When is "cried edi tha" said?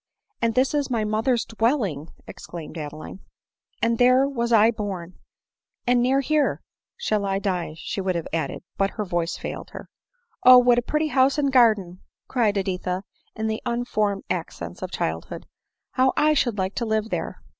12.27-13.03